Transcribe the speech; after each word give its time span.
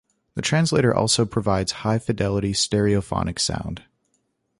The 0.33 0.41
translator 0.41 0.95
also 0.95 1.27
provides 1.27 1.71
high 1.85 1.99
fidelity 1.99 2.53
stereophonic 2.53 3.37
sound. 3.37 3.83